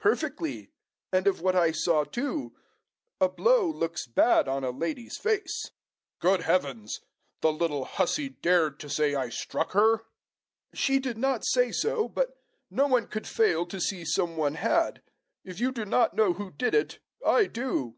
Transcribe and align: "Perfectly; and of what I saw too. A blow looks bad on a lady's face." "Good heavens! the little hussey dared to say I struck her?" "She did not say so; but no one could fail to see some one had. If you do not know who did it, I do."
"Perfectly; 0.00 0.72
and 1.12 1.28
of 1.28 1.40
what 1.40 1.54
I 1.54 1.70
saw 1.70 2.02
too. 2.02 2.56
A 3.20 3.28
blow 3.28 3.68
looks 3.70 4.04
bad 4.04 4.48
on 4.48 4.64
a 4.64 4.72
lady's 4.72 5.16
face." 5.16 5.70
"Good 6.18 6.40
heavens! 6.40 7.02
the 7.40 7.52
little 7.52 7.84
hussey 7.84 8.30
dared 8.30 8.80
to 8.80 8.90
say 8.90 9.14
I 9.14 9.28
struck 9.28 9.70
her?" 9.70 10.06
"She 10.74 10.98
did 10.98 11.18
not 11.18 11.46
say 11.46 11.70
so; 11.70 12.08
but 12.08 12.30
no 12.68 12.88
one 12.88 13.06
could 13.06 13.28
fail 13.28 13.64
to 13.66 13.80
see 13.80 14.04
some 14.04 14.36
one 14.36 14.54
had. 14.56 15.02
If 15.44 15.60
you 15.60 15.70
do 15.70 15.84
not 15.84 16.14
know 16.14 16.32
who 16.32 16.50
did 16.50 16.74
it, 16.74 16.98
I 17.24 17.46
do." 17.46 17.94